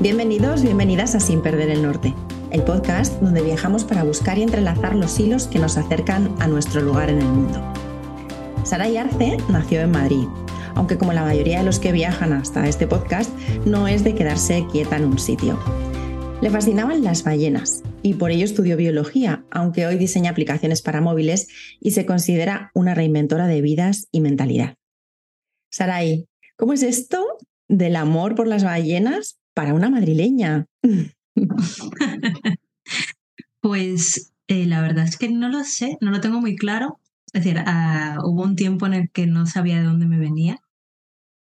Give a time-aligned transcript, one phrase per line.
[0.00, 2.14] Bienvenidos, bienvenidas a Sin Perder el Norte,
[2.52, 6.80] el podcast donde viajamos para buscar y entrelazar los hilos que nos acercan a nuestro
[6.82, 7.60] lugar en el mundo.
[8.62, 10.26] Sara Arce nació en Madrid,
[10.76, 14.64] aunque como la mayoría de los que viajan hasta este podcast, no es de quedarse
[14.70, 15.58] quieta en un sitio.
[16.42, 21.48] Le fascinaban las ballenas y por ello estudió biología, aunque hoy diseña aplicaciones para móviles
[21.80, 24.76] y se considera una reinventora de vidas y mentalidad.
[25.72, 27.26] Saray, ¿cómo es esto
[27.66, 30.66] del amor por las ballenas para una madrileña?
[33.60, 37.00] pues eh, la verdad es que no lo sé, no lo tengo muy claro.
[37.32, 40.60] Es decir, ah, hubo un tiempo en el que no sabía de dónde me venía.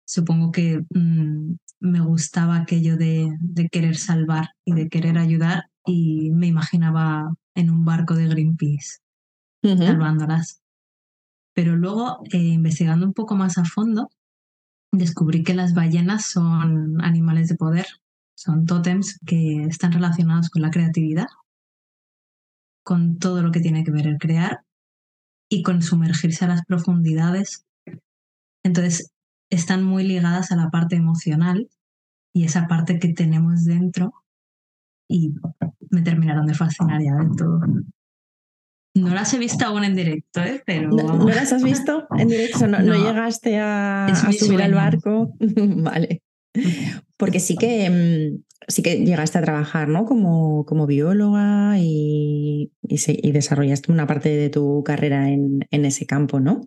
[0.07, 3.37] Supongo que mm, me gustaba aquello de,
[3.71, 8.97] querer salvar y de querer ayudar y me imaginaba en un barco de Greenpeace
[9.61, 10.63] salvándolas.
[11.53, 14.09] Pero luego, eh, investigando un poco más a fondo,
[14.91, 17.85] descubrí que las ballenas son animales de poder
[18.37, 21.25] son tótems que están relacionados con la creatividad,
[22.83, 24.61] con todo lo que tiene que ver el crear
[25.49, 27.65] y con sumergirse a las profundidades.
[28.63, 29.11] Entonces,
[29.49, 31.67] están muy ligadas a la parte emocional
[32.31, 34.13] y esa parte que tenemos dentro
[35.09, 35.33] y
[35.89, 37.59] me terminaron de fascinar ya del todo.
[38.93, 40.61] No las he visto aún en directo, ¿eh?
[40.63, 40.89] pero...
[40.89, 42.67] ¿No, las has visto en directo?
[42.67, 45.33] ¿No, llegaste a, a subir al barco?
[45.39, 46.21] vale.
[47.17, 50.05] Porque sí que, mm, sí que llegaste a trabajar ¿no?
[50.05, 56.39] como, como bióloga y, y, desarrollaste una parte de tu carrera en, en ese campo,
[56.39, 56.61] ¿no?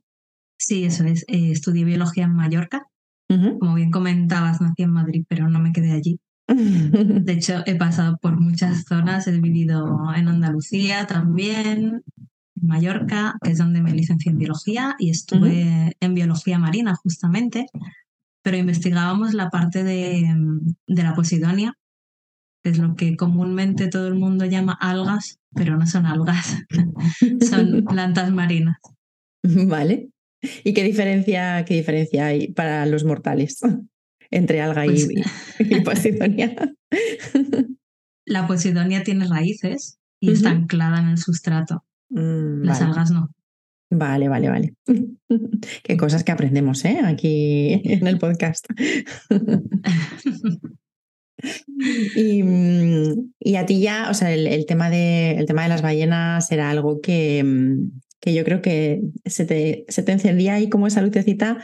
[0.58, 1.24] Sí, eso es.
[1.28, 2.86] Eh, estudié biología en Mallorca.
[3.60, 6.18] Como bien comentabas, nací en Madrid, pero no me quedé allí.
[6.48, 9.28] De hecho, he pasado por muchas zonas.
[9.28, 15.10] He vivido en Andalucía también, en Mallorca, que es donde me licencié en biología, y
[15.10, 17.66] estuve en biología marina justamente
[18.42, 20.26] pero investigábamos la parte de,
[20.86, 21.74] de la posidonia,
[22.62, 26.58] que es lo que comúnmente todo el mundo llama algas, pero no son algas,
[27.48, 28.78] son plantas marinas.
[29.42, 30.10] Vale.
[30.64, 33.60] ¿Y qué diferencia, qué diferencia hay para los mortales
[34.30, 35.06] entre alga y,
[35.84, 36.54] pues posidonia?
[38.26, 41.84] La posidonia tiene raíces y está anclada en el sustrato.
[42.10, 43.30] Mm, Las algas no.
[43.90, 44.74] Vale, vale, vale.
[45.82, 47.00] Qué cosas que aprendemos ¿eh?
[47.04, 48.66] aquí en el podcast.
[51.82, 56.52] Mm, y, a ti ya, o sea, el, tema de, el tema de las ballenas
[56.52, 60.86] era algo que, mm, que yo creo que se te, se te encendía ahí como
[60.86, 61.58] esa lucecita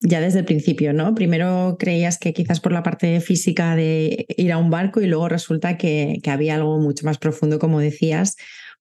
[0.00, 1.14] ya desde el principio, ¿no?
[1.14, 5.28] Primero creías que quizás por la parte física de ir a un barco y luego
[5.28, 8.36] resulta que, que había algo mucho más profundo, como decías,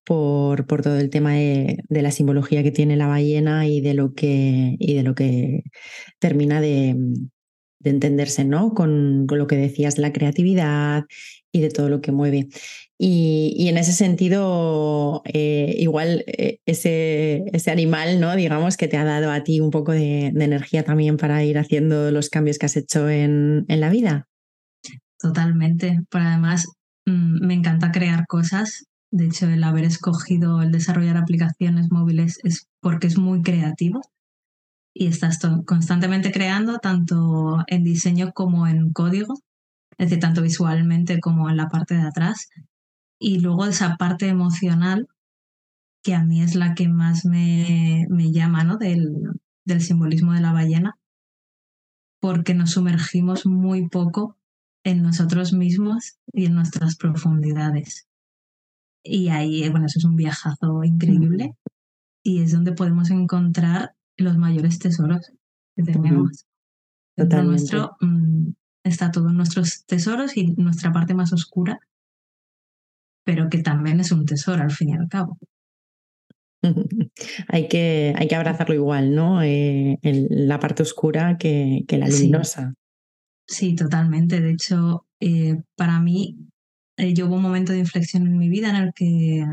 [0.05, 4.13] por, por todo el tema de, la simbología que tiene la ballena y de lo
[4.13, 5.63] que, y de lo que
[6.19, 6.95] termina de,
[7.83, 8.73] entenderse, ¿no?
[8.73, 11.03] Con, lo que decías de la creatividad
[11.51, 12.47] y de todo lo que mueve.
[12.97, 18.35] Y, en ese sentido, eh, igual eh, ese, ese, animal, ¿no?
[18.35, 22.11] Digamos, que te ha dado a ti un poco de, energía también para ir haciendo
[22.11, 24.27] los cambios que has hecho en, en la vida.
[25.19, 26.01] Totalmente.
[26.09, 26.65] Por además,
[27.05, 32.67] mm, me encanta crear cosas de hecho, el haber escogido el desarrollar aplicaciones móviles es
[32.81, 34.01] porque es muy creativo
[34.93, 39.35] y estás constantemente creando tanto en diseño como en código,
[39.97, 42.49] es decir, tanto visualmente como en la parte de atrás.
[43.17, 45.07] Y luego esa parte emocional,
[46.03, 48.75] que a mí es la que más me, me llama ¿no?
[48.75, 49.31] del,
[49.63, 50.97] del simbolismo de la ballena,
[52.19, 54.35] porque nos sumergimos muy poco
[54.83, 58.09] en nosotros mismos y en nuestras profundidades.
[59.07, 61.55] Y ahí, bueno, eso es un viajazo increíble
[62.23, 65.31] y es donde podemos encontrar los mayores tesoros
[65.75, 66.47] que tenemos.
[67.15, 68.49] nuestro mm,
[68.83, 71.79] está todos nuestros tesoros y nuestra parte más oscura,
[73.23, 75.37] pero que también es un tesoro al fin y al cabo.
[77.47, 79.43] hay, que, hay que abrazarlo igual, ¿no?
[79.43, 82.73] Eh, la parte oscura que, que la luminosa.
[83.47, 83.75] Sí.
[83.75, 84.41] totalmente.
[84.41, 86.37] De hecho, eh, para mí
[86.97, 89.45] eh, yo hubo un momento de inflexión en mi vida en el que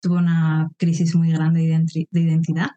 [0.00, 1.60] tuve una crisis muy grande
[2.10, 2.70] de identidad,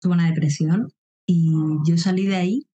[0.00, 0.88] tuve una depresión
[1.26, 1.50] y
[1.86, 2.66] yo salí de ahí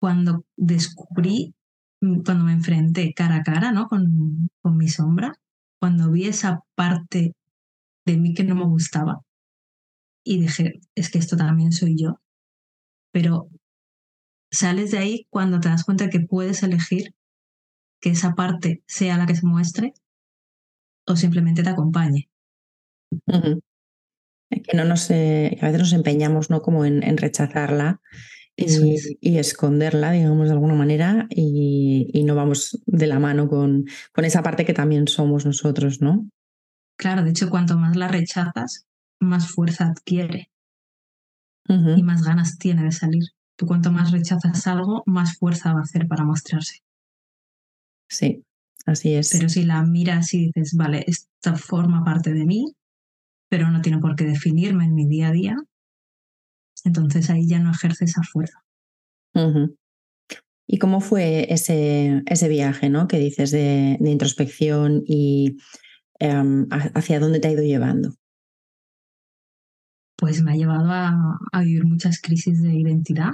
[0.00, 1.54] cuando descubrí,
[2.00, 3.88] mm, cuando me enfrenté cara a cara ¿no?
[3.88, 5.34] con, con mi sombra,
[5.80, 7.34] cuando vi esa parte
[8.06, 9.22] de mí que no me gustaba
[10.24, 12.20] y dije, es que esto también soy yo.
[13.12, 13.48] Pero
[14.50, 17.14] sales de ahí cuando te das cuenta que puedes elegir
[18.02, 19.94] que esa parte sea la que se muestre
[21.06, 22.28] o simplemente te acompañe.
[23.26, 26.60] que no nos, a veces nos empeñamos ¿no?
[26.60, 28.00] como en, rechazarla
[28.56, 34.42] y, esconderla, digamos, de alguna manera, y, no vamos de la mano con, con, esa
[34.42, 36.28] parte que también somos nosotros, ¿no?
[36.98, 38.86] Claro, de hecho, cuanto más la rechazas,
[39.20, 40.50] más fuerza adquiere
[41.68, 43.24] y más ganas tiene de salir.
[43.56, 46.80] Tú cuanto más rechazas algo, más fuerza va a hacer para mostrarse.
[48.12, 48.44] Sí,
[48.84, 49.30] así es.
[49.32, 52.74] Pero si la miras y dices, vale, esta forma parte de mí,
[53.48, 55.56] pero no tiene por qué definirme en mi día a día,
[56.84, 58.58] entonces ahí ya no ejerce esa fuerza.
[60.66, 63.08] ¿Y cómo fue ese, ese viaje ¿no?
[63.08, 65.56] que dices de, introspección y
[66.18, 68.14] em, hacia dónde te ha ido llevando?
[70.18, 73.30] Pues me ha llevado a, vivir muchas crisis de identidad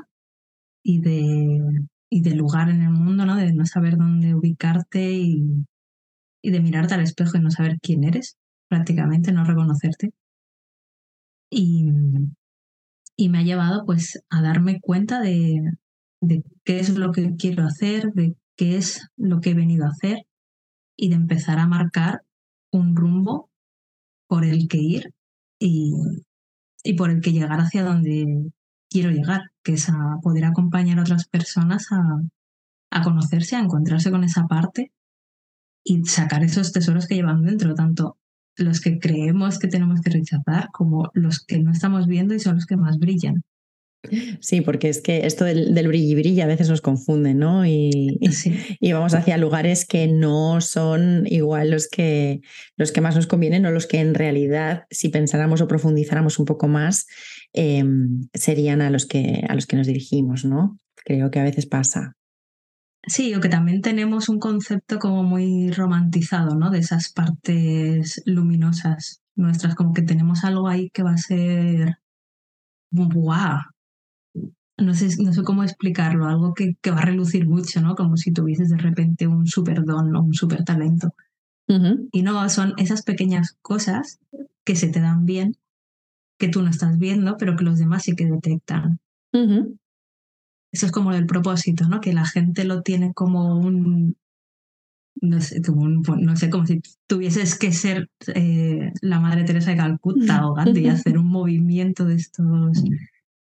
[0.84, 3.36] y de, y de lugar en el mundo, ¿no?
[3.36, 5.66] de no saber dónde ubicarte y,
[6.42, 8.36] y de mirarte al espejo y no saber quién eres,
[8.68, 10.12] prácticamente no reconocerte.
[11.50, 11.86] Y,
[13.16, 15.60] y me ha llevado pues a darme cuenta de,
[16.20, 19.90] de qué es lo que quiero hacer, de qué es lo que he venido a
[19.90, 20.18] hacer
[20.96, 22.22] y de empezar a marcar
[22.72, 23.50] un rumbo
[24.28, 25.14] por el que ir
[25.58, 25.94] y,
[26.82, 28.50] y por el que llegar hacia donde
[28.90, 32.20] quiero llegar, que es a poder acompañar a otras personas a,
[32.90, 34.92] a conocerse, a encontrarse con esa parte
[35.84, 38.18] y sacar esos tesoros que llevan dentro, tanto
[38.56, 42.56] los que creemos que tenemos que rechazar como los que no estamos viendo y son
[42.56, 43.42] los que más brillan.
[44.40, 47.66] Sí, porque es que esto del, del brilli brilli a veces nos confunde, ¿no?
[47.66, 48.18] Y,
[48.80, 52.40] y, vamos hacia lugares que no son igual los que,
[52.76, 56.44] los que más nos convienen o los que en realidad, si pensáramos o profundizáramos un
[56.44, 57.06] poco más,
[57.52, 60.78] em, serían a los, que, a los que nos dirigimos, ¿no?
[61.04, 62.12] Creo que a veces pasa.
[63.06, 66.70] Sí, o que también tenemos un concepto como muy romantizado, ¿no?
[66.70, 71.98] De esas partes luminosas nuestras, como que tenemos algo ahí que va a ser
[72.90, 73.58] ¡guau!
[74.78, 77.96] No sé, no sé cómo explicarlo, algo que, que va a relucir mucho, ¿no?
[77.96, 81.12] Como si tuvieses de repente un super don o un super talento.
[82.12, 84.20] Y no, son esas pequeñas cosas
[84.64, 85.56] que se te dan bien,
[86.38, 89.00] que tú no estás viendo, pero que los demás sí que detectan.
[90.72, 92.00] Eso es como el propósito, ¿no?
[92.00, 94.16] Que la gente lo tiene como un,
[95.20, 99.76] no sé, como no sé, como si tuvieses que ser eh, la Madre Teresa de
[99.76, 102.82] Calcuta o Gandhi y hacer un movimiento de estos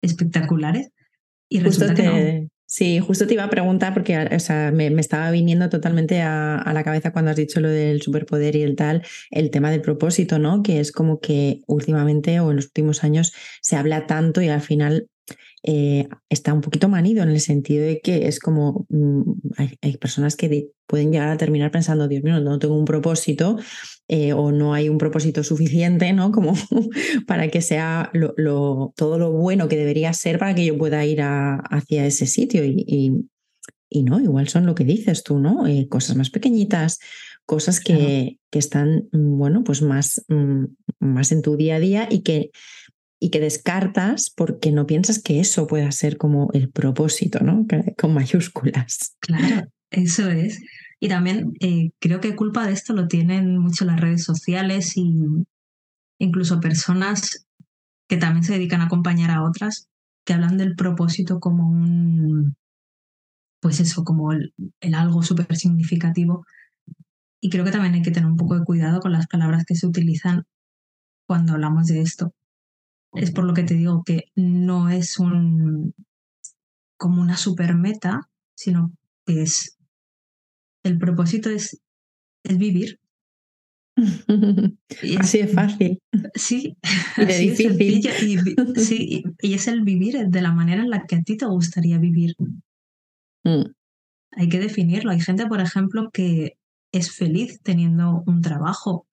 [0.02, 0.90] espectaculares.
[1.48, 2.48] Y resulta que no.
[2.66, 6.72] Sí, justo te iba a preguntar porque o sea, me, estaba viniendo totalmente a, a,
[6.72, 10.38] la cabeza cuando has dicho lo del superpoder y el tal, el tema del propósito,
[10.38, 10.62] ¿no?
[10.62, 14.62] Que es como que últimamente o en los últimos años se habla tanto y al
[14.62, 15.08] final
[15.66, 19.22] eh, está un poquito manido en el sentido de que es como mm,
[19.80, 23.58] hay, personas que pueden llegar a terminar pensando, Dios mío, no tengo un propósito
[24.06, 26.32] eh, o no hay un propósito suficiente, ¿no?
[26.32, 26.52] Como
[27.26, 31.22] para que sea lo, todo lo bueno que debería ser para que yo pueda ir
[31.22, 32.84] hacia ese sitio y,
[33.88, 35.66] y, no, igual son lo que dices tú, ¿no?
[35.66, 36.98] Eh, cosas más pequeñitas,
[37.46, 40.64] cosas que, que, están, mm, bueno, pues más, mm,
[40.98, 42.50] más en tu día a día y que
[43.20, 47.66] y que descartas porque no piensas que eso pueda ser como el propósito, ¿no?
[47.98, 49.16] Con mayúsculas.
[49.20, 50.60] Claro, eso es.
[51.00, 55.12] Y también eh, creo que culpa de esto lo tienen mucho las redes sociales y
[56.18, 57.46] incluso personas
[58.08, 59.88] que también se dedican a acompañar a otras
[60.24, 62.56] que hablan del propósito como un,
[63.60, 66.44] pues eso, como el, el algo súper significativo.
[67.40, 69.74] Y creo que también hay que tener un poco de cuidado con las palabras que
[69.74, 70.44] se utilizan
[71.26, 72.32] cuando hablamos de esto,
[73.14, 75.94] es por lo que te digo que no es un
[76.96, 78.92] como una super meta, sino
[79.26, 79.76] que es
[80.84, 81.80] el propósito es,
[82.44, 83.00] es vivir.
[85.18, 85.98] así es fácil.
[86.34, 86.76] Sí,
[87.16, 87.98] y de difícil.
[88.00, 91.46] y, sí, y es el vivir de la manera en la que a ti te
[91.46, 92.34] gustaría vivir.
[93.44, 93.72] Mm.
[94.32, 95.10] Hay que definirlo.
[95.10, 96.56] Hay gente, por ejemplo, que
[96.92, 99.06] es feliz teniendo un trabajo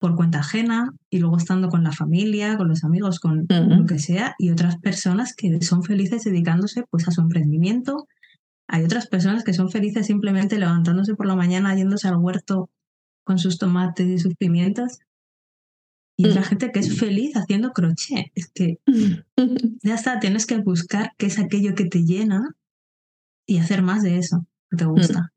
[0.00, 3.98] por cuenta ajena y luego estando con la familia, con los amigos, con lo que
[3.98, 8.08] sea, y otras personas que son felices dedicándose pues a su emprendimiento.
[8.66, 12.70] Hay otras personas que son felices simplemente levantándose por la mañana, yéndose al huerto
[13.24, 15.00] con sus tomates y sus pimientos.
[16.16, 16.44] Y otra mm.
[16.44, 18.32] gente que es feliz haciendo crochet.
[18.34, 18.78] Es que
[19.82, 22.56] ya está, tienes que buscar qué es aquello que te llena
[23.46, 25.30] y hacer más de eso que te gusta.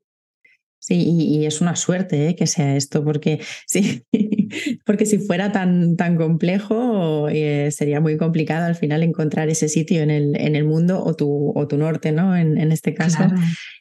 [0.86, 2.36] Sí, y, es una suerte ¿eh?
[2.36, 4.04] que sea esto, porque sí,
[4.84, 10.02] porque si fuera tan, tan complejo eh, sería muy complicado al final encontrar ese sitio
[10.02, 12.36] en el, en el mundo o tu, o tu norte, ¿no?
[12.36, 13.24] En, en este caso.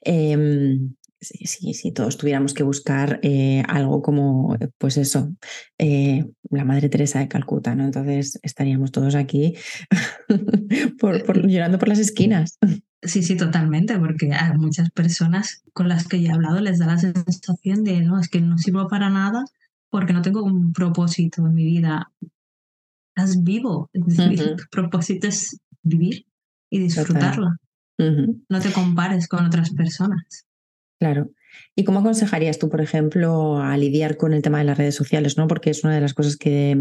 [0.06, 5.36] Em, si, todos tuviéramos que buscar eh, algo como, pues eso,
[5.78, 7.84] eh, la Madre Teresa de Calcuta, ¿no?
[7.84, 9.56] Entonces estaríamos todos aquí
[11.00, 12.60] por, llorando por las esquinas.
[13.06, 16.98] Sí, sí, totalmente, porque a muchas personas con las que he hablado les da la
[16.98, 19.44] sensación de, no, es que no sirvo para nada
[19.90, 22.12] porque no tengo un propósito en mi vida.
[23.16, 26.26] Estás vivo, tu propósito es vivir
[26.70, 27.58] y disfrutarla.
[27.98, 30.48] No te compares con otras personas.
[31.00, 31.30] Claro.
[31.76, 35.38] ¿Y cómo aconsejarías tú, por ejemplo, a lidiar con el tema de las redes sociales?
[35.38, 35.48] ¿no?
[35.48, 36.78] Porque es una de las cosas que,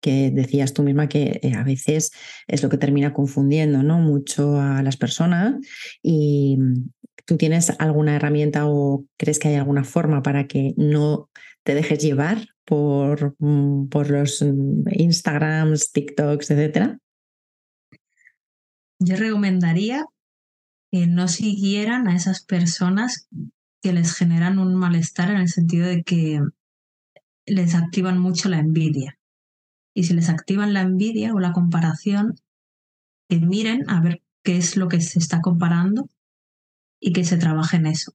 [0.00, 2.12] que decías tú misma que eh, a veces
[2.46, 3.98] es lo que termina confundiendo ¿no?
[3.98, 5.54] mucho a las personas.
[6.02, 6.58] ¿Y
[7.24, 11.30] tú tienes alguna herramienta o crees que hay alguna forma para que no
[11.62, 16.98] te dejes llevar por, mm, por los mm, Instagrams, TikToks, etcétera?
[18.98, 20.04] Yo recomendaría
[20.92, 23.28] que no siguieran a esas personas
[23.82, 26.40] que les generan un malestar en el sentido de que
[27.46, 29.18] les activan mucho la envidia.
[29.94, 32.36] Y si les activan la envidia o la comparación,
[33.28, 36.08] que miren a ver qué es lo que se está comparando
[37.00, 38.12] y que se trabaje en eso.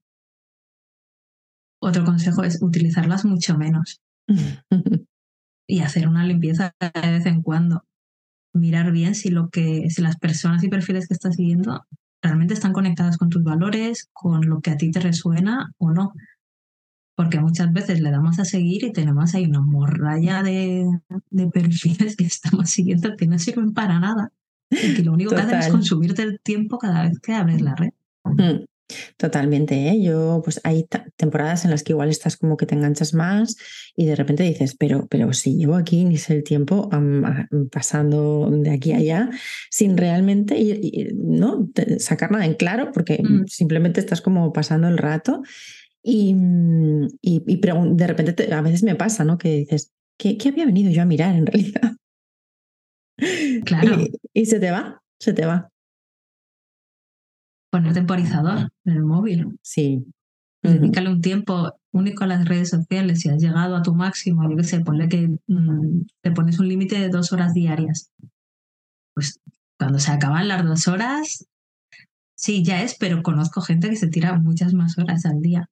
[1.82, 4.02] Otro consejo es utilizarlas mucho menos
[5.68, 7.84] y hacer una limpieza de vez en cuando.
[8.54, 11.86] Mirar bien si lo que, si las personas y perfiles que estás siguiendo
[12.22, 16.14] realmente están conectadas con tus valores, con lo que a ti te resuena o no.
[17.16, 20.86] Porque muchas veces le damos a seguir y tenemos ahí una morralla de,
[21.52, 24.32] perfiles que estamos siguiendo que no sirven para nada
[24.70, 27.76] y que lo único que hacen es consumirte el tiempo cada vez que abres la
[27.76, 27.90] red.
[28.24, 28.66] Mm.
[29.18, 30.02] Totalmente, ¿eh?
[30.02, 33.58] Yo, pues hay temporadas en las que igual estás como que te enganchas más
[33.96, 36.90] y de repente dices, pero, pero si llevo aquí ni sé el tiempo
[37.72, 39.30] pasando de aquí a allá
[39.70, 43.48] sin realmente ir, no sacar nada en claro, porque mm.
[43.48, 45.42] simplemente estás como pasando el rato
[46.02, 46.36] y,
[47.22, 49.38] y, de repente a veces me pasa, ¿no?
[49.38, 51.94] Que dices, ¿qué, ¿qué, había venido yo a mirar en realidad?
[53.66, 53.98] Claro.
[54.34, 55.72] y se te va, se te va
[57.78, 59.60] poner temporizador en el móvil.
[59.62, 60.06] Sí.
[60.64, 63.22] Dedícale un tiempo único a las redes sociales.
[63.22, 66.68] Si has llegado a tu máximo, yo qué sé, ponle que mm, te pones un
[66.68, 68.12] límite de dos horas diarias.
[69.14, 69.40] Pues
[69.78, 71.48] cuando se acaban las dos horas,
[72.36, 75.70] sí, ya es, pero conozco gente que se tira muchas más horas al día.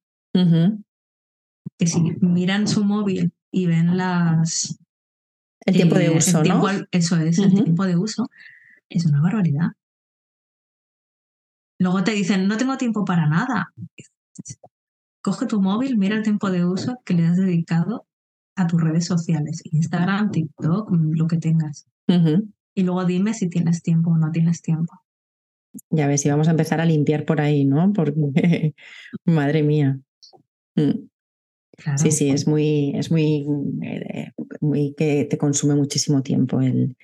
[1.78, 4.78] Que si miran su móvil y ven las...
[5.64, 6.62] El tiempo de eh, uso, ¿no?
[6.92, 8.28] eso es, el tiempo de uso.
[8.88, 9.72] Es una barbaridad.
[11.78, 13.72] Luego te dicen, no tengo tiempo para nada.
[15.20, 18.06] Coge tu móvil, mira el tiempo de uso que le has dedicado
[18.54, 21.86] a tus redes sociales, Instagram, TikTok, lo que tengas.
[22.74, 24.92] Y luego dime si tienes tiempo o no tienes tiempo.
[25.90, 27.92] Ya ves, y vamos a empezar a limpiar por ahí, ¿no?
[27.92, 28.74] Porque,
[29.24, 29.98] madre mía.
[30.74, 31.08] Mm.
[31.96, 33.46] Sí, sí, es muy, es muy,
[33.82, 34.30] eh,
[34.60, 36.96] muy que te consume muchísimo tiempo el,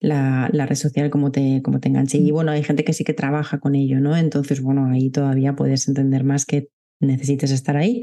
[0.00, 2.18] la, red social como te, como te enganche.
[2.18, 2.34] Y mm.
[2.34, 4.16] bueno, hay gente que sí que trabaja con ello, ¿no?
[4.16, 6.68] Entonces, bueno, ahí todavía puedes entender más que
[7.00, 8.02] necesites estar ahí,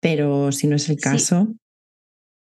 [0.00, 1.54] pero si no es el caso...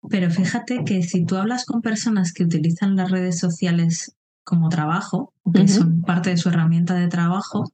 [0.09, 4.15] Pero fíjate que si tú hablas con personas que utilizan las redes sociales
[4.45, 7.65] como trabajo, que son parte de su herramienta de trabajo,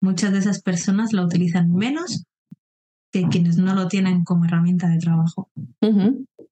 [0.00, 2.24] muchas de esas personas la utilizan menos
[3.12, 5.50] que quienes no lo tienen como herramienta de trabajo.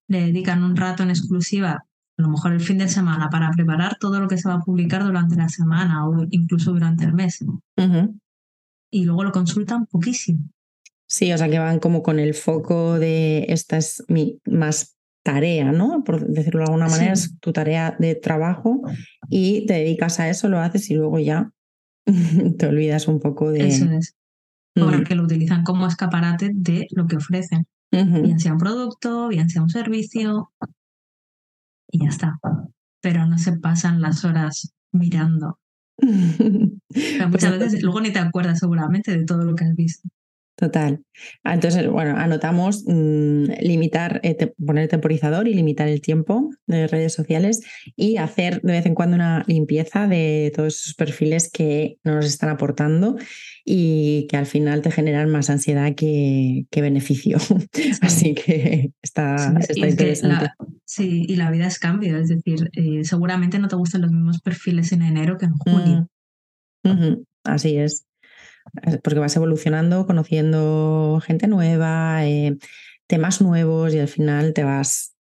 [0.08, 1.87] Le dedican un rato en exclusiva
[2.18, 4.60] a lo mejor el fin de semana para preparar todo lo que se va a
[4.60, 7.44] publicar durante la semana o incluso durante el mes.
[8.90, 10.40] Y luego lo consultan poquísimo.
[11.06, 15.70] Sí, o sea que van como con el foco de esta es mi más tarea,
[15.72, 16.02] ¿no?
[16.04, 18.82] Por decirlo de alguna manera, es tu tarea de trabajo
[19.30, 21.52] y te dedicas a eso, lo haces y luego ya
[22.58, 23.68] te olvidas un poco de...
[23.68, 24.16] Eso es.
[24.74, 27.66] Porque lo utilizan como escaparate de lo que ofrecen.
[27.90, 30.52] Bien sea un producto, bien sea un servicio,
[31.90, 32.38] y ya está.
[33.00, 35.58] Pero no se pasan las horas mirando.
[35.98, 40.08] muchas pues veces luego ni te acuerdas seguramente de todo lo que has visto.
[40.58, 41.00] Total.
[41.44, 47.12] Ah, entonces, bueno, anotamos mm, limitar, eh, poner temporizador y limitar el tiempo de redes
[47.12, 47.62] sociales
[47.94, 52.26] y hacer de vez en cuando una limpieza de todos esos perfiles que no nos
[52.26, 53.16] están aportando
[53.64, 57.38] y que al final te generan más ansiedad que, beneficio.
[58.00, 60.50] Así que está, interesante.
[60.88, 64.40] Sí, y la vida es cambio, es decir, eh, seguramente no te gustan los mismos
[64.40, 66.08] perfiles en enero que en junio.
[66.82, 68.08] Mm, así es
[69.02, 72.56] porque vas evolucionando, conociendo gente nueva, eh,
[73.06, 75.14] temas nuevos y al final te vas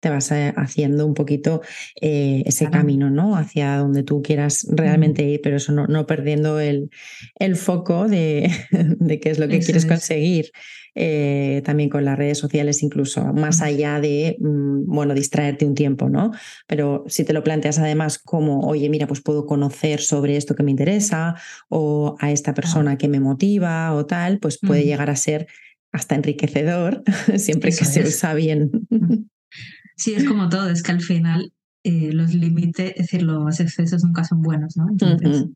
[0.00, 1.62] te vas eh, haciendo un poquito
[2.00, 3.36] eh, ese camino, ¿no?
[3.36, 6.90] Hacia donde tú quieras realmente ir, pero eso no, no perdiendo el,
[7.36, 8.50] el foco de,
[8.98, 10.50] de, qué es lo que quieres conseguir.
[10.94, 16.10] Eh, también con las redes sociales, incluso más allá de, mm, bueno, distraerte un tiempo,
[16.10, 16.32] ¿no?
[16.66, 20.62] Pero si te lo planteas además como, oye, mira, pues puedo conocer sobre esto que
[20.62, 21.34] me interesa
[21.70, 25.46] o a esta persona que me motiva o tal, pues puede llegar a ser
[25.92, 27.02] hasta enriquecedor,
[27.36, 28.70] siempre que se usa bien.
[29.94, 31.52] Sí, es como todo, es que al final
[31.84, 34.88] eh, los límites, es decir, los excesos nunca son buenos, ¿no?
[34.88, 35.46] Entonces,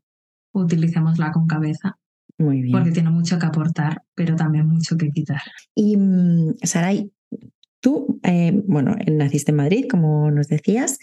[0.53, 1.97] utilicémosla con cabeza
[2.37, 2.71] muy bien.
[2.71, 5.41] Porque tiene mucho que aportar, pero también mucho que quitar.
[5.73, 7.11] Y mm, Saray,
[7.79, 10.99] tú, eh, bueno, naciste en Madrid, como nos decías,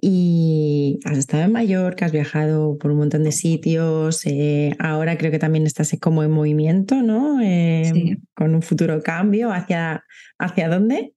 [0.00, 5.30] y has estado en Mallorca, has viajado por un montón de sitios, eh, ahora creo
[5.30, 7.40] que también estás como en movimiento, ¿no?
[7.40, 10.04] Eh, con un futuro cambio, ¿hacia,
[10.38, 11.13] hacia dónde?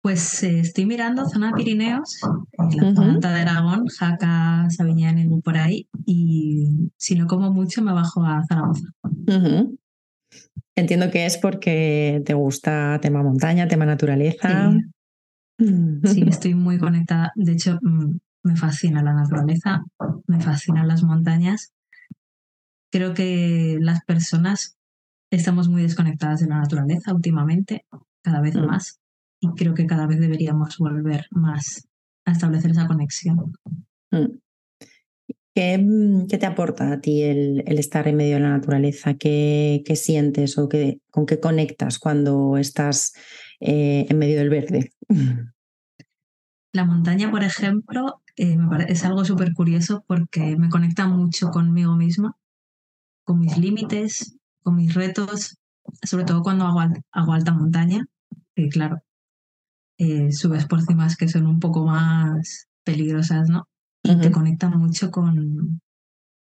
[0.00, 2.20] Pues eh, estoy mirando zona Pirineos,
[2.56, 5.88] la zona de Aragón, Jaca, Sabiñán y por ahí.
[6.06, 8.88] Y si no como mucho, me bajo a Zaragoza.
[10.76, 14.72] Entiendo que es porque te gusta tema montaña, tema naturaleza.
[15.58, 16.24] Sí.
[16.28, 17.32] estoy muy conectada.
[17.34, 19.82] De hecho, mm, me fascina la naturaleza,
[20.28, 21.72] me fascinan las montañas.
[22.92, 24.76] Creo que las personas
[25.32, 27.84] estamos muy desconectadas de la naturaleza últimamente,
[28.22, 28.64] cada vez mm.
[28.64, 29.00] más
[29.40, 31.88] y creo que cada vez deberíamos volver más
[32.24, 33.52] a establecer esa conexión.
[34.10, 34.38] Mm.
[35.58, 39.14] Mm, ¿Qué, te aporta a ti el, estar en medio de la naturaleza?
[39.14, 43.12] ¿Qué, sientes o qué, con qué conectas cuando estás
[43.60, 44.92] eh, en medio del verde?
[46.72, 48.56] La montaña, por ejemplo, eh,
[48.88, 52.36] es algo súper curioso porque me conecta mucho conmigo misma,
[53.24, 55.56] con mis límites, con mis retos,
[56.02, 56.80] sobre todo cuando hago,
[57.10, 58.04] hago alta montaña,
[58.54, 59.02] que claro,
[59.98, 63.68] eh, subes por cimas que son un poco más peligrosas, ¿no?
[64.02, 65.80] Y te conecta mucho con,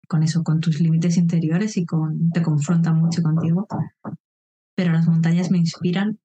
[0.07, 3.65] con eso, con tus límites interiores y con, te confronta mucho contigo.
[4.75, 6.19] Pero las montañas me inspiran,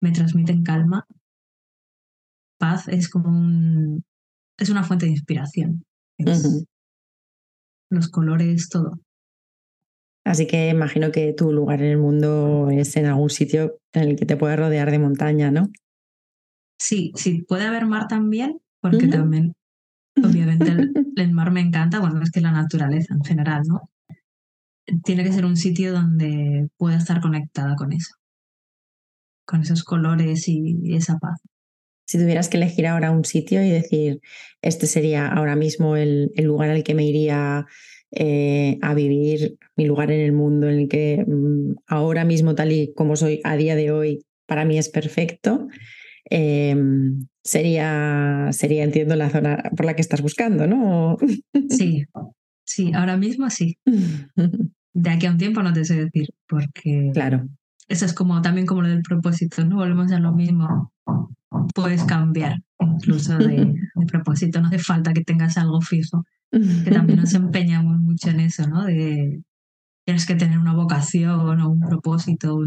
[0.00, 1.06] me transmiten calma.
[2.58, 4.02] Paz es como un,
[4.58, 5.84] es una fuente de inspiración.
[7.90, 8.98] Los colores, todo.
[10.24, 14.16] Así que imagino que tu lugar en el mundo es en algún sitio en el
[14.16, 15.68] que te puedas rodear de montaña, ¿no?
[16.78, 19.54] Sí, sí, puede haber mar también, porque también,
[20.22, 20.66] obviamente,
[21.16, 23.88] el, mar me encanta, bueno, es que la naturaleza en general, ¿no?
[25.02, 28.14] Tiene que ser un sitio donde pueda estar conectada con eso,
[29.46, 31.40] con esos colores y, esa paz.
[32.06, 34.20] Si tuvieras que elegir ahora un sitio y decir,
[34.60, 37.64] este sería ahora mismo el, lugar al que me iría
[38.10, 42.72] eh, a vivir, mi lugar en el mundo, en el que mm, ahora mismo, tal
[42.72, 45.68] y como soy a día de hoy, para mí es perfecto,
[46.30, 51.16] Em, sería, sería, entiendo, la zona por la que estás buscando, ¿no?
[51.68, 52.04] Sí,
[52.64, 53.78] sí, ahora mismo sí.
[54.96, 57.48] De aquí a un tiempo no te sé decir, porque claro.
[57.88, 59.76] eso es como también como lo del propósito, ¿no?
[59.76, 60.92] Volvemos a lo mismo.
[61.74, 63.74] Puedes cambiar incluso de,
[64.06, 68.68] propósito, no hace falta que tengas algo fijo, que también nos empeñamos mucho en eso,
[68.68, 68.84] ¿no?
[68.84, 69.42] De
[70.06, 72.60] tienes que tener una vocación o un propósito,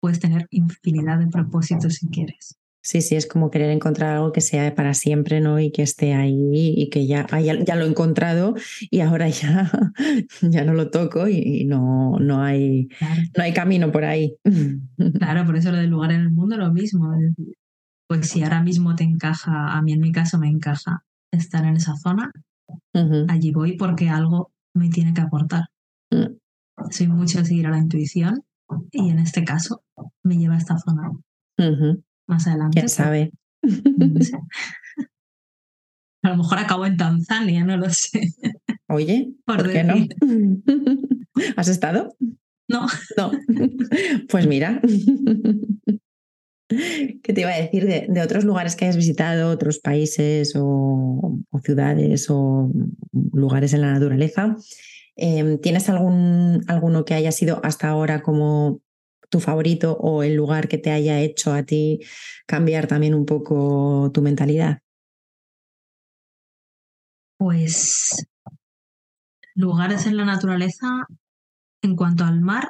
[0.00, 2.56] puedes tener infinidad de propósitos si quieres.
[2.86, 5.58] Sí, sí, es como querer encontrar algo que sea para siempre, ¿no?
[5.58, 9.68] Y que esté ahí y que ya, ya, lo he encontrado y ahora ya,
[10.40, 12.86] ya no lo toco y, no, no, hay,
[13.36, 14.36] no hay camino por ahí.
[15.18, 17.12] Claro, por eso lo del lugar en el mundo lo mismo.
[18.06, 21.74] Pues si ahora mismo te encaja, a mí en mi caso me encaja estar en
[21.74, 22.30] esa zona,
[23.26, 25.64] allí voy porque algo me tiene que aportar.
[26.12, 26.36] Mm.
[26.90, 28.44] Soy mucho de seguir a la intuición
[28.92, 29.82] y en este caso
[30.22, 31.10] me lleva a esta zona
[32.26, 32.78] más adelante.
[32.78, 33.32] ¿Quién sabe?
[36.22, 38.32] A lo mejor acabo en Tanzania, no lo sé.
[38.88, 39.94] Oye, ¿por, qué no?
[41.56, 42.16] ¿Has estado?
[42.68, 42.86] No.
[43.16, 43.30] No.
[44.28, 44.80] Pues mira.
[46.68, 52.26] ¿Qué te iba a decir de, otros lugares que hayas visitado, otros países o, ciudades
[52.28, 52.72] o
[53.32, 54.56] lugares en la naturaleza?
[55.14, 58.80] Em, ¿Tienes algún, alguno que haya sido hasta ahora como
[59.36, 62.00] tu favorito o el lugar que te haya hecho a ti
[62.46, 64.80] cambiar también un poco tu mentalidad?
[67.36, 68.26] Pues
[69.54, 71.06] lugares en la naturaleza,
[71.82, 72.66] en cuanto al mar,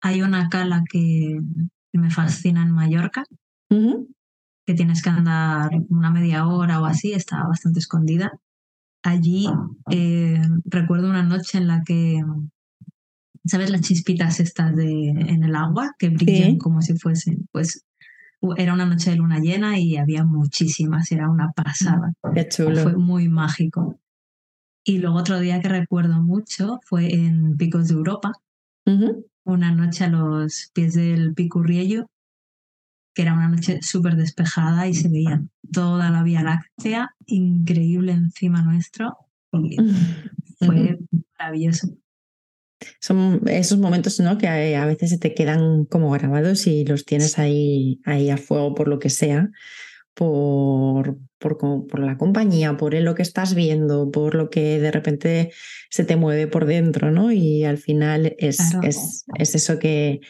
[0.00, 1.40] hay una cala que,
[1.92, 3.24] me fascina en Mallorca,
[3.68, 8.30] que tienes que andar una media hora o así, está bastante escondida.
[9.02, 9.48] Allí
[9.90, 12.22] eh, recuerdo una noche en la que
[13.46, 17.48] ¿Sabes las chispitas estas de, en el agua que brillan como si fuesen?
[17.52, 17.84] Pues
[18.56, 22.12] era una noche de luna llena y había muchísimas, era una pasada.
[22.34, 22.82] Qué chulo.
[22.82, 23.98] Fue muy mágico.
[24.84, 28.32] Y luego otro día que recuerdo mucho fue en Picos de Europa,
[29.44, 32.06] una noche a los pies del Picurriello,
[33.12, 38.62] que era una noche súper despejada y se veía toda la Vía Láctea increíble encima
[38.62, 39.16] nuestro.
[40.60, 40.98] fue
[41.38, 41.88] maravilloso.
[43.00, 44.38] Son esos momentos ¿no?
[44.38, 48.74] que a veces se te quedan como grabados y los tienes ahí, ahí a fuego
[48.74, 49.50] por lo que sea,
[50.14, 55.52] por, por, por la compañía, por lo que estás viendo, por lo que de repente
[55.90, 57.32] se te mueve por dentro, ¿no?
[57.32, 60.20] Y al final es, es, es, eso que,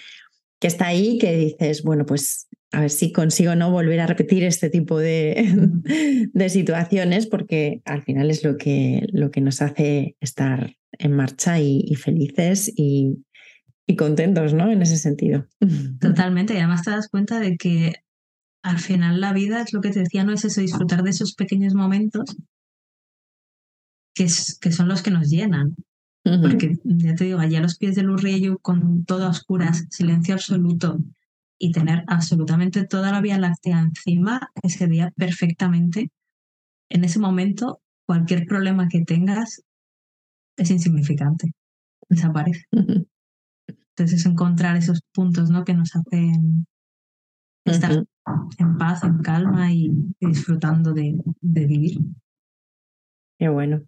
[0.58, 4.42] que está ahí, que dices, bueno, pues a ver si consigo no volver a repetir
[4.42, 5.54] este tipo de,
[6.32, 11.60] de situaciones, porque al final es lo que, lo que nos hace estar en marcha
[11.60, 13.24] y, felices y,
[13.86, 14.70] y, contentos, ¿no?
[14.70, 15.46] En ese sentido.
[16.00, 17.94] Totalmente, y además te das cuenta de que
[18.62, 21.34] al final la vida es lo que te decía, no es eso, disfrutar de esos
[21.34, 22.36] pequeños momentos
[24.14, 25.76] que, es, que son los que nos llenan.
[26.42, 30.34] Porque ya te digo, allá a los pies del Urriello, con todo a oscuras, silencio
[30.34, 30.98] absoluto,
[31.56, 36.10] y tener absolutamente toda la Vía Láctea encima, ese día perfectamente,
[36.88, 39.62] en ese momento, cualquier problema que tengas
[40.56, 41.52] es insignificante,
[42.08, 42.64] desaparece.
[43.98, 45.64] Entonces es encontrar esos puntos ¿no?
[45.64, 46.66] que nos hacen
[47.64, 48.04] estar
[48.58, 49.90] en paz, en calma y
[50.20, 51.98] disfrutando de, vivir.
[53.38, 53.82] Qué bueno.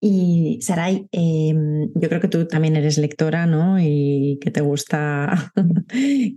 [0.00, 3.80] Y Saray, em, yo creo que tú también eres lectora, ¿no?
[3.80, 5.52] Y que te gusta,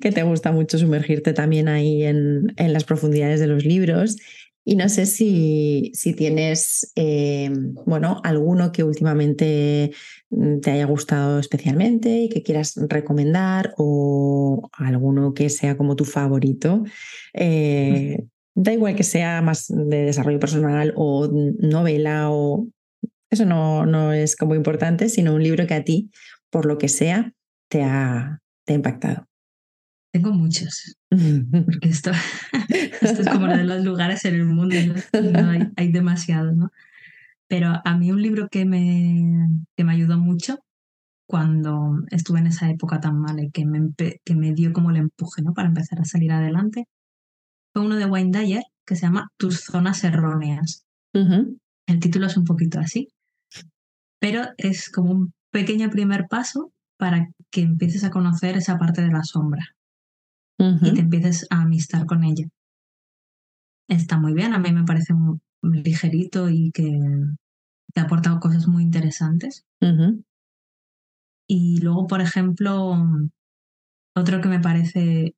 [0.02, 4.18] que te gusta mucho sumergirte también ahí en, en las profundidades de los libros.
[4.64, 7.50] Y no sé si, si tienes, eh,
[7.86, 9.92] bueno, alguno que últimamente
[10.30, 16.06] mm, te haya gustado especialmente y que quieras recomendar o alguno que sea como tu
[16.06, 16.84] favorito.
[17.34, 21.28] Eh, da igual que sea más de desarrollo personal o
[21.60, 22.68] novela o
[23.32, 26.12] eso no, no es como importante, sino un libro que a ti,
[26.50, 27.34] por lo que sea,
[27.70, 29.31] te ha, te ha impactado.
[30.12, 32.12] Tengo muchos, porque esto,
[33.02, 34.76] esto es como uno de los lugares en el mundo,
[35.14, 36.70] no hay, hay demasiados, ¿no?
[37.48, 40.60] Pero a mí un libro que me, que me ayudó mucho
[41.28, 44.98] cuando estuve en esa época tan mala y que me, que me dio como el
[44.98, 45.54] empuje ¿no?
[45.54, 46.88] para empezar a salir adelante,
[47.74, 50.86] fue uno de Wayne Dyer que se llama Tus zonas erróneas.
[51.14, 53.10] El título es un poquito así,
[54.20, 59.12] pero es como un pequeño primer paso para que empieces a conocer esa parte de
[59.12, 59.76] la sombra
[60.82, 62.46] y te empieces a amistar con ella.
[63.88, 67.00] Está muy bien, a mí me parece muy ligerito y que
[67.94, 69.66] te ha aportado cosas muy interesantes.
[71.48, 72.96] Y luego, por ejemplo,
[74.16, 75.36] otro que me parece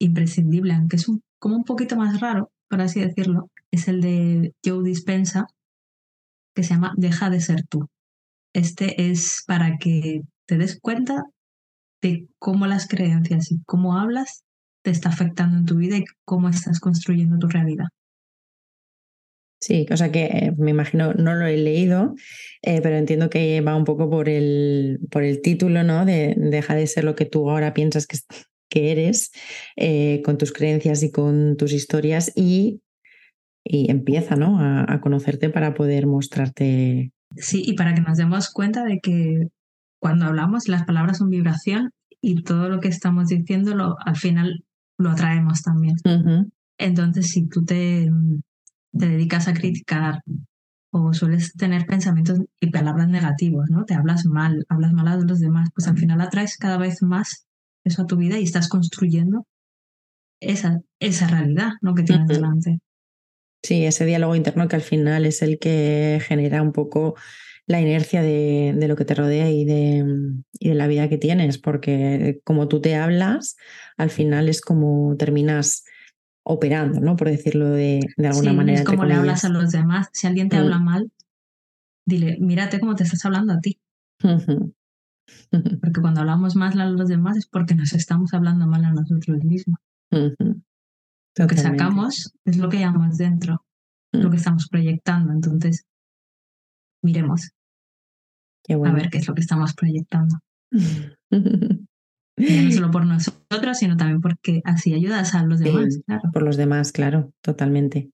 [0.00, 1.06] imprescindible, aunque es
[1.38, 5.46] como un poquito más raro, por así decirlo, es el de Joe Dispensa,
[6.54, 7.88] que se llama Deja de ser tú.
[8.54, 11.24] Este es para que te des cuenta
[12.02, 14.45] de cómo las creencias y cómo hablas
[14.86, 17.86] te está afectando en tu vida y cómo estás construyendo tu realidad.
[19.60, 22.14] Sí, o sea que eh, me imagino, no lo he leído,
[22.62, 26.04] eh, pero entiendo que va un poco por el, por el título, ¿no?
[26.04, 28.18] De deja de ser lo que tú ahora piensas que,
[28.70, 29.32] que eres,
[29.74, 32.80] eh, con tus creencias y con tus historias, y,
[33.64, 34.60] y empieza, ¿no?
[34.60, 37.10] A, a, conocerte para poder mostrarte.
[37.34, 39.48] Sí, y para que nos demos cuenta de que
[39.98, 44.62] cuando hablamos, las palabras son vibración y todo lo que estamos diciendo lo, al final
[44.98, 45.96] lo atraemos también.
[46.78, 48.10] Entonces, si tú te,
[48.96, 50.20] te dedicas a criticar
[50.90, 53.84] o sueles tener pensamientos y palabras negativos, ¿no?
[53.84, 57.46] Te hablas mal, hablas mal a los demás, pues al final atraes cada vez más
[57.84, 59.46] eso a tu vida y estás construyendo
[60.40, 61.94] esa, esa realidad, ¿no?
[61.94, 62.78] Que tienes delante.
[63.62, 67.16] Sí, ese diálogo interno que al final es el que genera un poco
[67.66, 70.04] la inercia de, de, lo que te rodea y de,
[70.60, 73.56] y de la vida que tienes, porque como tú te hablas,
[73.96, 75.84] al final es como terminas
[76.44, 77.16] operando, ¿no?
[77.16, 78.78] Por decirlo de, de alguna sí, manera.
[78.78, 80.08] Es como le hablas a los demás.
[80.12, 80.84] Si alguien te habla mm.
[80.84, 81.12] mal,
[82.06, 83.80] dile, mírate cómo te estás hablando a ti.
[85.50, 89.42] porque cuando hablamos mal a los demás es porque nos estamos hablando mal a nosotros
[89.44, 89.78] mismos.
[90.10, 93.64] Lo que sacamos es lo que llevamos dentro,
[94.12, 94.38] lo que mm.
[94.38, 95.32] estamos proyectando.
[95.32, 95.84] Entonces,
[97.02, 97.50] miremos.
[98.68, 100.36] A ver qué es lo que estamos proyectando.
[102.36, 106.00] no solo por nosotros, sino también porque así ayudas a los demás.
[106.32, 108.10] Por los demás, claro, totalmente.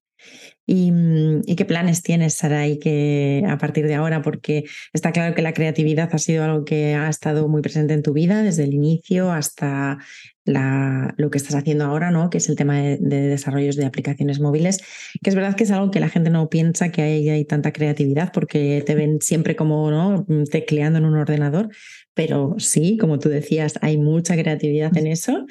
[0.67, 4.23] Mm, ¿Y, qué planes tienes, Saray, que a partir de ahora?
[4.23, 8.03] Porque está claro que la creatividad ha sido algo que ha estado muy presente en
[8.03, 9.99] tu vida desde el inicio hasta
[10.45, 12.31] la, lo que estás haciendo ahora, ¿no?
[12.31, 14.79] Que es el tema de, desarrollos de aplicaciones móviles,
[15.23, 17.73] que es verdad que es algo que la gente no piensa que hay, hay tanta
[17.73, 20.27] creatividad porque te ven siempre como ¿no?
[20.51, 21.71] tecleando en un ordenador,
[22.15, 25.45] pero sí, como tú decías, hay mucha creatividad en eso.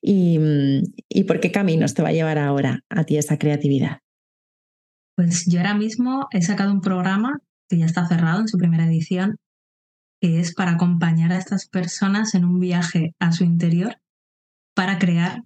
[0.00, 3.98] ¿Y, mm, ¿Y por qué caminos te va a llevar ahora a ti esa creatividad?
[5.18, 8.86] Pues yo ahora mismo he sacado un programa que ya está cerrado en su primera
[8.86, 9.34] edición,
[10.20, 13.96] que es para acompañar a estas personas en un viaje a su interior
[14.76, 15.42] para crear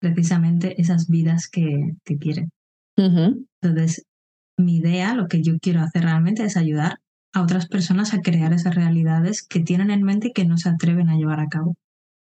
[0.00, 2.52] precisamente esas vidas que, quieren.
[2.96, 4.06] Entonces,
[4.56, 6.96] mi idea, lo que yo quiero hacer realmente es ayudar
[7.34, 10.70] a otras personas a crear esas realidades que tienen en mente y que no se
[10.70, 11.76] atreven a llevar a cabo.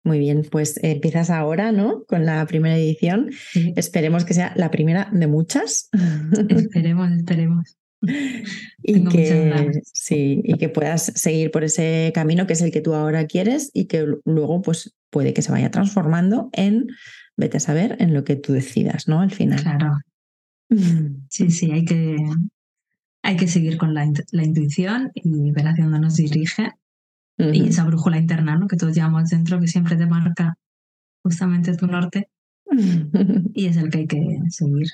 [0.04, 2.04] Muy bien, pues empiezas ahora, ¿no?
[2.04, 3.30] Con la primera edición.
[3.74, 5.88] Esperemos que sea la primera de muchas.
[6.48, 7.78] Esperemos, esperemos.
[8.82, 12.92] y que sí, y que puedas seguir por ese camino que es el que tú
[12.92, 16.88] ahora quieres y que luego pues puede que se vaya transformando en
[17.38, 19.20] vete a saber en lo que tú decidas, ¿no?
[19.20, 19.62] Al final.
[19.62, 19.98] Claro.
[21.30, 22.16] Sí, sí, hay que
[23.22, 26.72] hay que seguir con la, la intuición y ver hacia dónde nos dirige
[27.36, 28.68] y esa brújula interna, ¿no?
[28.68, 30.56] Que todos llevamos dentro, que siempre te marca
[31.22, 32.28] justamente tu norte
[33.54, 34.88] y es el que hay que seguir.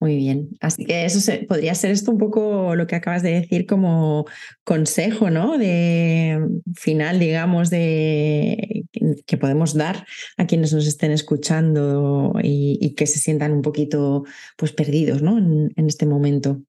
[0.00, 0.48] Muy bien.
[0.60, 4.24] Así que eso podría ser esto un poco lo que acabas de decir como
[4.64, 5.58] consejo, ¿no?
[5.58, 6.40] De
[6.74, 8.86] final, digamos, de
[9.26, 10.06] que podemos dar
[10.38, 14.24] a quienes nos estén escuchando y, que se sientan un poquito
[14.56, 15.38] pues perdidos, ¿no?
[15.38, 16.62] en este momento.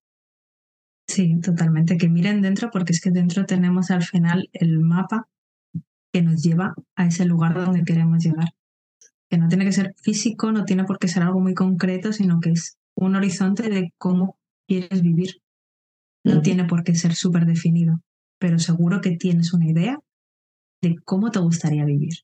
[1.12, 1.98] Sí, totalmente.
[1.98, 5.28] Que miren dentro porque es que dentro tenemos al final el mapa
[6.14, 8.48] que nos lleva a ese lugar donde queremos llegar.
[9.30, 12.40] Que no tiene que ser físico, no tiene por qué ser algo muy concreto, sino
[12.40, 14.38] que es un horizonte de cómo
[14.70, 15.42] quieres vivir.
[16.24, 18.00] No tiene por qué ser súper definido,
[18.40, 20.00] pero seguro que tienes una idea
[20.82, 22.20] de cómo te gustaría vivir.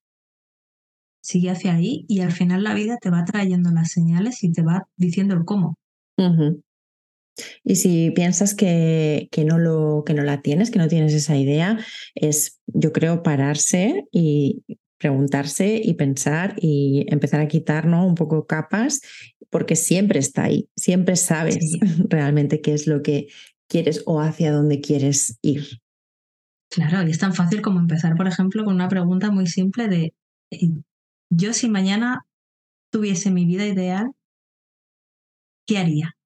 [1.21, 4.62] Sigue hacia ahí y al final la vida te va trayendo las señales y te
[4.62, 5.76] va diciendo el cómo.
[7.63, 11.38] Y si piensas que, que, no lo, que no la tienes, que no tienes esa
[11.38, 11.78] idea,
[12.15, 14.63] es, yo creo, pararse y
[14.97, 19.02] preguntarse y pensar y empezar a quitar un poco capas,
[19.50, 21.58] porque siempre está ahí, siempre sabes
[22.10, 23.28] realmente qué es lo que
[23.67, 25.65] quieres o hacia dónde quieres ir.
[26.69, 30.13] Claro, y es tan fácil como empezar, por ejemplo, con una pregunta muy simple de,
[30.52, 30.69] eh,
[31.30, 32.26] yo si mañana
[32.91, 34.12] tuviese mi vida ideal,
[35.65, 36.17] ¿qué haría?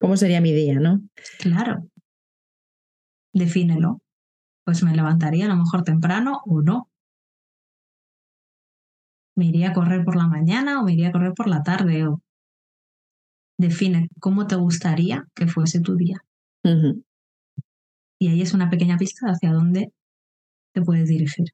[0.00, 1.02] ¿Cómo sería mi día, no?
[1.38, 1.86] Claro.
[3.34, 4.00] Defínelo.
[4.64, 6.88] Pues me levantaría a lo mejor temprano o no.
[9.36, 12.06] Me iría a correr por la mañana o me iría a correr por la tarde.
[12.06, 12.22] O...
[13.58, 16.24] Define cómo te gustaría que fuese tu día.
[18.18, 19.92] Y ahí es una pequeña pista hacia dónde
[20.74, 21.46] te puedes dirigir.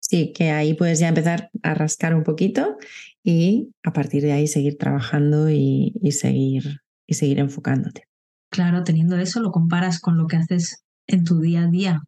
[0.00, 2.76] Sí, que ahí puedes ya empezar a rascar un poquito
[3.22, 6.80] y a partir de ahí seguir trabajando y, y seguir
[7.10, 8.04] y seguir enfocándote.
[8.50, 12.00] Claro, teniendo eso, lo comparas con lo que haces en tu día a día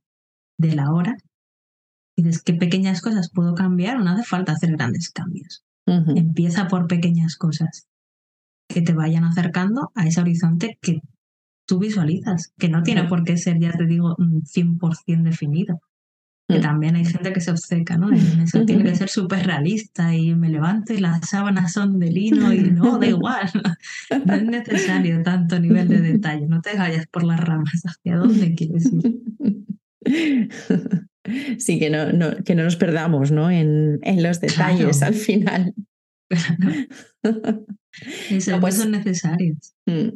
[0.59, 1.17] de la hora
[2.17, 5.65] y dices qué pequeñas cosas puedo cambiar, no hace falta hacer grandes cambios.
[5.87, 7.89] Empieza por pequeñas cosas
[8.69, 11.01] que te vayan acercando a ese horizonte que
[11.67, 15.81] tú visualizas, que no tiene por qué ser, ya te digo, 100% definido
[16.53, 16.63] que mm.
[16.63, 18.11] también hay gente que se obceca, ¿no?
[18.11, 22.11] En eso tiene que ser súper realista y me levanto y las sábanas son de
[22.11, 23.51] lino y no, da igual.
[24.27, 28.55] No es necesario tanto nivel de detalle, no te vayas por las ramas, ¿hacia dónde
[28.55, 30.49] quieres ir?
[31.59, 33.51] Sí, que no, no, que no nos perdamos ¿no?
[33.51, 35.75] En, en los detalles al final.
[38.31, 39.75] Eso, pues, son necesarios.
[39.87, 40.09] Mm,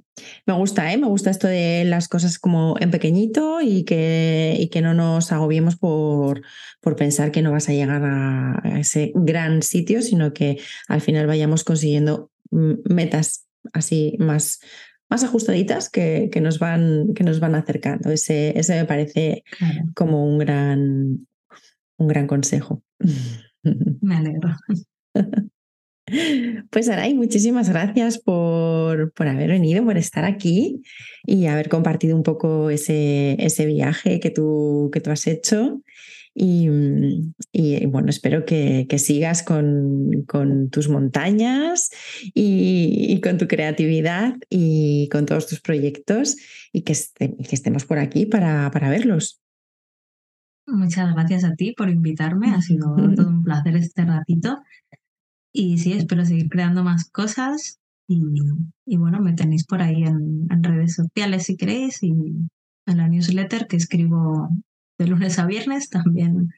[0.47, 0.97] me gusta, ¿eh?
[0.97, 5.33] Me gusta esto de las cosas como en pequeñito y que, y que no nos
[5.33, 6.43] agobiemos por,
[6.81, 11.27] por pensar que no vas a llegar a, ese gran sitio, sino que al final
[11.27, 14.61] vayamos consiguiendo mm, metas así más,
[15.11, 18.11] más ajustaditas que, que, nos van, que nos van acercando.
[18.11, 19.45] Ese, ese me parece
[19.95, 21.27] como un gran,
[21.99, 22.83] un gran consejo.
[24.01, 24.57] Me alegro.
[26.71, 30.83] Pues Aray, muchísimas gracias por, por, haber venido, por estar aquí
[31.25, 35.83] y haber compartido un poco ese, ese viaje que tú, que tú has hecho.
[36.39, 36.69] Y,
[37.87, 41.89] bueno, espero que, que sigas con, con, tus montañas
[42.35, 46.37] y, con tu creatividad y con todos tus proyectos
[46.73, 49.41] y que, que estemos por aquí para, para verlos.
[50.67, 52.53] Muchas gracias a ti por invitarme.
[52.55, 54.59] Ha sido todo un placer este ratito
[55.59, 60.95] y sí, espero seguir creando más cosas Y, bueno, me tenéis por ahí en, redes
[60.95, 64.51] sociales si queréis y en la newsletter que escribo
[64.99, 66.51] de lunes a viernes también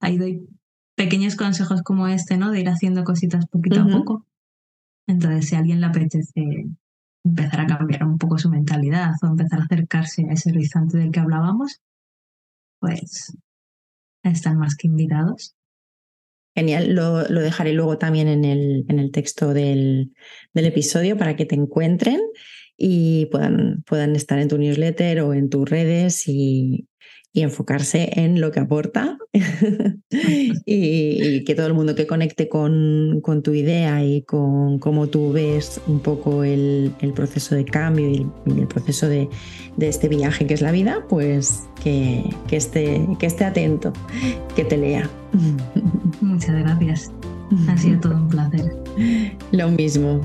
[0.00, 0.48] ahí doy
[0.96, 2.52] pequeños consejos como este, ¿no?
[2.52, 4.24] De ir haciendo cositas poquito a poco.
[5.08, 6.66] Entonces, si a alguien le apetece
[7.24, 11.10] empezar a cambiar un poco su mentalidad o empezar a acercarse a ese horizonte del
[11.10, 11.80] que hablábamos,
[12.78, 13.36] pues
[14.22, 15.54] están más que invitados.
[16.54, 20.12] Genial, lo, dejaré luego también en el, en el texto del,
[20.52, 22.20] del, episodio para que te encuentren
[22.76, 26.86] y puedan, puedan estar en tu newsletter o en tus redes y,
[27.34, 29.18] y enfocarse en lo que aporta
[30.64, 35.32] y, que todo el mundo que conecte con, con, tu idea y con cómo tú
[35.32, 39.28] ves un poco el, el proceso de cambio y el, proceso de,
[39.76, 43.92] de, este viaje que es la vida, pues que, que, esté, que esté atento,
[44.54, 45.10] que te lea.
[46.20, 47.10] Muchas gracias.
[47.68, 48.76] Ha sido todo un placer.
[49.50, 50.20] Lo mismo.